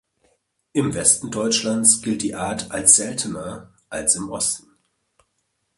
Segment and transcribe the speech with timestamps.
[0.73, 4.75] Im Westen Deutschlands gilt die Art als seltener als im Osten.